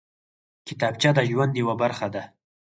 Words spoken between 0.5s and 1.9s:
کتابچه د ژوند یوه